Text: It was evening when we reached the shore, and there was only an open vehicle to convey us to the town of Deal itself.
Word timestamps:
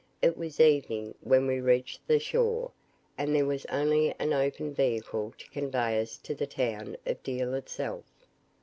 It 0.19 0.35
was 0.35 0.59
evening 0.59 1.13
when 1.21 1.45
we 1.45 1.61
reached 1.61 2.07
the 2.07 2.17
shore, 2.17 2.71
and 3.19 3.35
there 3.35 3.45
was 3.45 3.67
only 3.67 4.15
an 4.17 4.33
open 4.33 4.73
vehicle 4.73 5.31
to 5.37 5.47
convey 5.51 6.01
us 6.01 6.17
to 6.23 6.33
the 6.33 6.47
town 6.47 6.97
of 7.05 7.21
Deal 7.21 7.53
itself. 7.53 8.05